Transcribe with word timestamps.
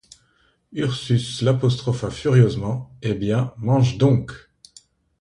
Ursus 0.73 1.43
l’apostropha 1.43 2.09
furieusement:— 2.09 2.91
Eh 3.03 3.13
bien, 3.13 3.53
mange 3.59 3.99
donc! 3.99 4.31